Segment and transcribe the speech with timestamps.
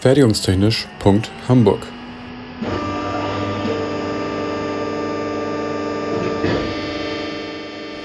[0.00, 1.86] Fertigungstechnisch.hamburg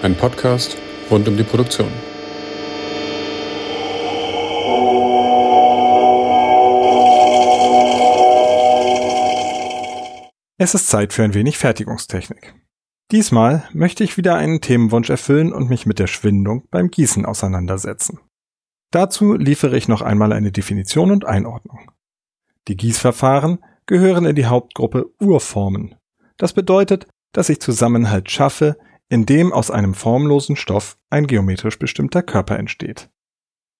[0.01, 0.75] Ein Podcast
[1.09, 1.87] rund um die Produktion.
[10.57, 12.55] Es ist Zeit für ein wenig Fertigungstechnik.
[13.13, 18.19] Diesmal möchte ich wieder einen Themenwunsch erfüllen und mich mit der Schwindung beim Gießen auseinandersetzen.
[18.95, 21.91] Dazu liefere ich noch einmal eine Definition und Einordnung.
[22.69, 25.95] Die Gießverfahren gehören in die Hauptgruppe Urformen.
[26.37, 28.77] Das bedeutet, dass ich Zusammenhalt schaffe,
[29.09, 33.09] in dem aus einem formlosen Stoff ein geometrisch bestimmter Körper entsteht.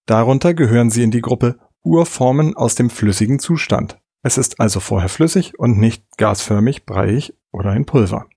[0.05, 3.97] Darunter gehören sie in die Gruppe Urformen aus dem flüssigen Zustand.
[4.21, 8.27] Es ist also vorher flüssig und nicht gasförmig, breiig oder ein Pulver.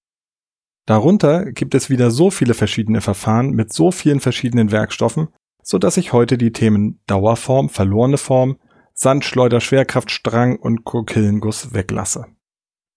[0.87, 5.31] Darunter gibt es wieder so viele verschiedene Verfahren mit so vielen verschiedenen Werkstoffen,
[5.71, 8.59] so dass ich heute die Themen Dauerform, verlorene Form,
[8.95, 12.25] Sandschleuder, Schwerkraftstrang und Kokillenguss weglasse.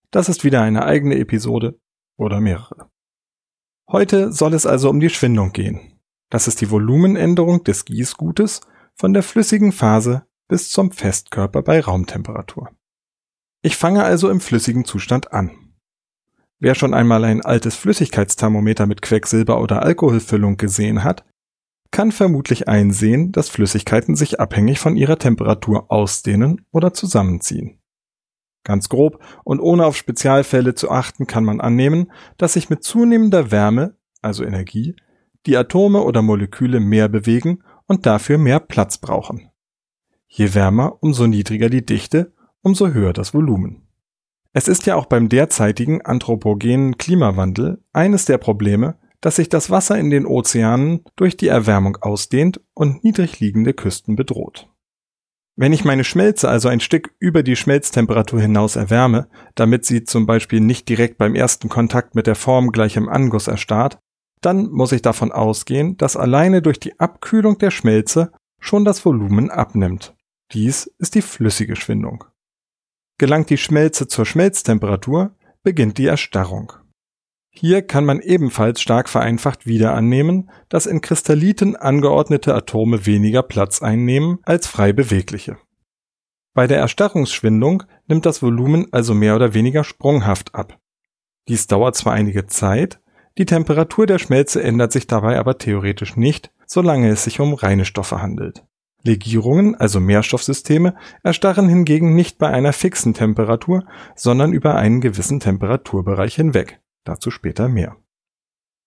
[0.10, 1.78] Das ist wieder eine eigene Episode
[2.16, 2.90] oder mehrere.
[3.92, 6.00] Heute soll es also um die Schwindung gehen.
[6.30, 8.62] Das ist die Volumenänderung des Gießgutes
[8.96, 12.70] von der flüssigen Phase bis zum Festkörper bei Raumtemperatur.
[13.62, 15.74] Ich fange also im flüssigen Zustand an.
[16.58, 21.26] Wer schon einmal ein altes Flüssigkeitsthermometer mit Quecksilber oder Alkoholfüllung gesehen hat,
[21.92, 27.80] kann vermutlich einsehen, dass Flüssigkeiten sich abhängig von ihrer Temperatur ausdehnen oder zusammenziehen.
[28.64, 33.52] Ganz grob und ohne auf Spezialfälle zu achten, kann man annehmen, dass sich mit zunehmender
[33.52, 34.96] Wärme, also Energie,
[35.46, 39.50] die Atome oder Moleküle mehr bewegen und dafür mehr Platz brauchen.
[40.28, 43.88] Je wärmer, umso niedriger die Dichte, umso höher das Volumen.
[44.54, 49.98] Es ist ja auch beim derzeitigen anthropogenen Klimawandel eines der Probleme, dass sich das Wasser
[49.98, 54.68] in den Ozeanen durch die Erwärmung ausdehnt und niedrig liegende Küsten bedroht.
[55.56, 60.26] Wenn ich meine Schmelze also ein Stück über die Schmelztemperatur hinaus erwärme, damit sie zum
[60.26, 64.00] Beispiel nicht direkt beim ersten Kontakt mit der Form gleich im Anguss erstarrt,
[64.42, 69.52] dann muss ich davon ausgehen, dass alleine durch die Abkühlung der Schmelze schon das Volumen
[69.52, 70.16] abnimmt.
[70.52, 72.24] Dies ist die flüssige Schwindung.
[73.20, 76.74] Gelangt die Schmelze zur Schmelztemperatur, beginnt die Erstarrung.
[77.54, 83.82] Hier kann man ebenfalls stark vereinfacht wieder annehmen, dass in Kristalliten angeordnete Atome weniger Platz
[83.82, 85.58] einnehmen als frei bewegliche.
[86.54, 90.80] Bei der Erstarrungsschwindung nimmt das Volumen also mehr oder weniger sprunghaft ab.
[91.48, 93.00] Dies dauert zwar einige Zeit,
[93.38, 97.86] die Temperatur der Schmelze ändert sich dabei aber theoretisch nicht, solange es sich um reine
[97.86, 98.66] Stoffe handelt.
[99.04, 103.86] Legierungen, also Mehrstoffsysteme, erstarren hingegen nicht bei einer fixen Temperatur,
[104.16, 106.81] sondern über einen gewissen Temperaturbereich hinweg.
[107.04, 107.98] Dazu später mehr.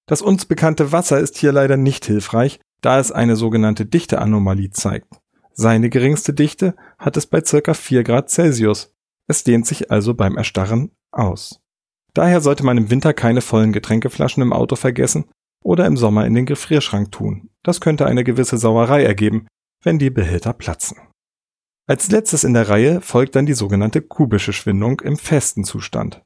[0.06, 5.08] Das uns bekannte Wasser ist hier leider nicht hilfreich, da es eine sogenannte Dichteanomalie zeigt.
[5.54, 8.92] Seine geringste Dichte hat es bei circa 4 Grad Celsius.
[9.26, 11.60] Es dehnt sich also beim Erstarren aus.
[12.12, 15.30] Daher sollte man im Winter keine vollen Getränkeflaschen im Auto vergessen
[15.62, 17.50] oder im Sommer in den Gefrierschrank tun.
[17.62, 19.46] Das könnte eine gewisse Sauerei ergeben,
[19.82, 20.98] wenn die Behälter platzen.
[21.86, 26.22] Als letztes in der Reihe folgt dann die sogenannte kubische Schwindung im festen Zustand.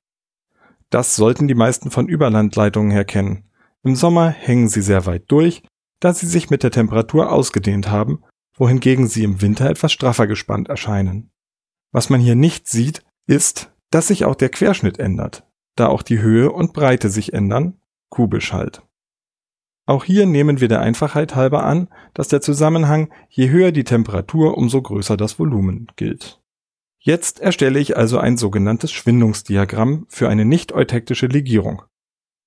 [0.91, 3.45] Das sollten die meisten von Überlandleitungen her kennen.
[3.83, 5.63] Im Sommer hängen sie sehr weit durch,
[6.01, 8.23] da sie sich mit der Temperatur ausgedehnt haben,
[8.55, 11.31] wohingegen sie im Winter etwas straffer gespannt erscheinen.
[11.93, 16.21] Was man hier nicht sieht, ist, dass sich auch der Querschnitt ändert, da auch die
[16.21, 18.83] Höhe und Breite sich ändern, kubisch halt.
[19.87, 24.59] Auch hier nehmen wir der Einfachheit halber an, dass der Zusammenhang je höher die Temperatur,
[24.59, 26.43] umso größer das Volumen gilt.
[27.01, 31.83] Jetzt erstelle ich also ein sogenanntes Schwindungsdiagramm für eine nicht eutektische Legierung.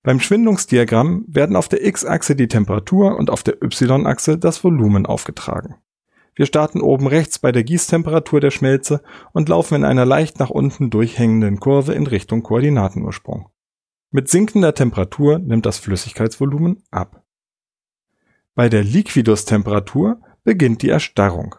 [0.04, 5.76] Beim Schwindungsdiagramm werden auf der x-Achse die Temperatur und auf der y-Achse das Volumen aufgetragen.
[6.34, 10.50] Wir starten oben rechts bei der Gießtemperatur der Schmelze und laufen in einer leicht nach
[10.50, 13.50] unten durchhängenden Kurve in Richtung Koordinatenursprung.
[14.10, 17.24] Mit sinkender Temperatur nimmt das Flüssigkeitsvolumen ab.
[18.56, 21.56] Bei der Liquidustemperatur beginnt die Erstarrung.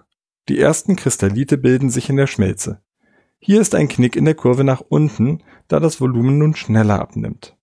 [0.49, 2.83] Die ersten Kristallite bilden sich in der Schmelze.
[3.45, 7.57] Hier ist ein Knick in der Kurve nach unten, da das Volumen nun schneller abnimmt.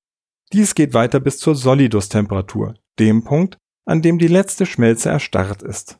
[0.51, 5.97] Dies geht weiter bis zur Solidustemperatur, dem Punkt, an dem die letzte Schmelze erstarrt ist.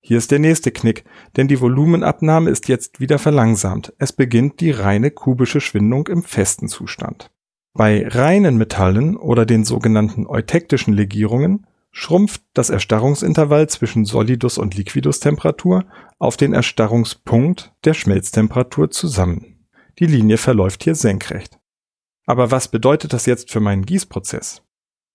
[0.00, 1.04] Hier ist der nächste Knick,
[1.36, 3.92] denn die Volumenabnahme ist jetzt wieder verlangsamt.
[3.98, 7.30] Es beginnt die reine kubische Schwindung im festen Zustand.
[7.74, 15.84] Bei reinen Metallen oder den sogenannten eutektischen Legierungen schrumpft das Erstarrungsintervall zwischen Solidus- und Liquidustemperatur
[16.18, 19.66] auf den Erstarrungspunkt der Schmelztemperatur zusammen.
[19.98, 21.60] Die Linie verläuft hier senkrecht.
[22.26, 24.62] Aber was bedeutet das jetzt für meinen Gießprozess?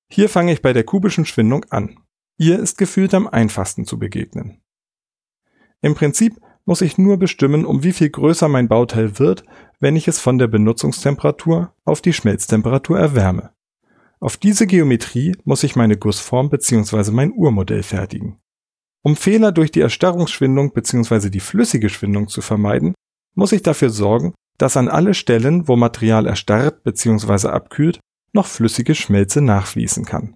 [0.10, 2.00] Hier fange ich bei der kubischen Schwindung an.
[2.38, 4.62] Ihr ist gefühlt am einfachsten zu begegnen.
[5.82, 9.44] Im Prinzip muss ich nur bestimmen, um wie viel größer mein Bauteil wird,
[9.80, 13.52] wenn ich es von der Benutzungstemperatur auf die Schmelztemperatur erwärme.
[14.19, 17.12] Auf diese Geometrie muss ich meine Gussform bzw.
[17.12, 18.40] mein Urmodell fertigen.
[19.04, 21.30] Um Fehler durch die Erstarrungsschwindung bzw.
[21.30, 22.96] die flüssige Schwindung zu vermeiden,
[23.36, 27.50] muss ich dafür sorgen, dass an alle Stellen, wo Material erstarrt bzw.
[27.50, 28.00] abkühlt,
[28.34, 30.36] noch flüssige Schmelze nachfließen kann.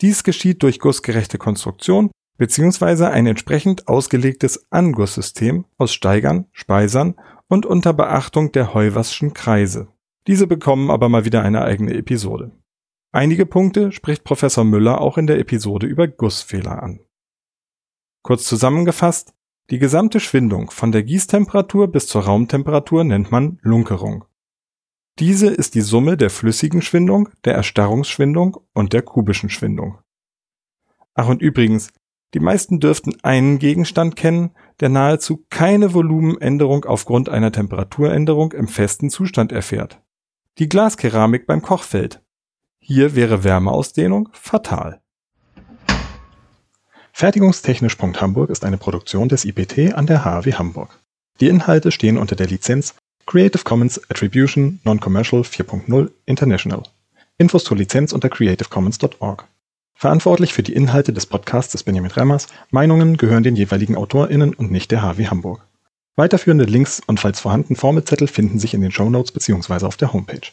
[0.00, 3.06] Dies geschieht durch gussgerechte Konstruktion bzw.
[3.06, 7.16] ein entsprechend ausgelegtes Angusssystem aus Steigern, Speisern
[7.48, 9.88] und unter Beachtung der Heuverschen Kreise.
[10.28, 12.52] Diese bekommen aber mal wieder eine eigene Episode.
[13.14, 17.00] Einige Punkte spricht Professor Müller auch in der Episode über Gussfehler an.
[18.22, 19.34] Kurz zusammengefasst,
[19.68, 24.24] die gesamte Schwindung von der Gießtemperatur bis zur Raumtemperatur nennt man Lunkerung.
[25.18, 29.98] Diese ist die Summe der flüssigen Schwindung, der Erstarrungsschwindung und der kubischen Schwindung.
[31.12, 31.92] Ach und übrigens,
[32.32, 39.10] die meisten dürften einen Gegenstand kennen, der nahezu keine Volumenänderung aufgrund einer Temperaturänderung im festen
[39.10, 40.00] Zustand erfährt.
[40.58, 42.22] Die Glaskeramik beim Kochfeld.
[42.94, 45.00] Hier wäre Wärmeausdehnung fatal.
[47.14, 51.00] Fertigungstechnisch.hamburg ist eine Produktion des IPT an der HAW Hamburg.
[51.40, 52.94] Die Inhalte stehen unter der Lizenz
[53.24, 56.82] Creative Commons Attribution Non-Commercial 4.0 International.
[57.38, 59.48] Infos zur Lizenz unter creativecommons.org.
[59.94, 62.48] Verantwortlich für die Inhalte des Podcasts ist Benjamin Remmers.
[62.70, 65.66] Meinungen gehören den jeweiligen AutorInnen und nicht der HW Hamburg.
[66.16, 69.86] Weiterführende Links und falls vorhanden Formelzettel finden sich in den Show Notes bzw.
[69.86, 70.52] auf der Homepage.